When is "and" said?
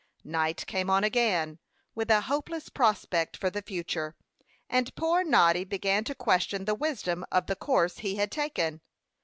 4.67-4.95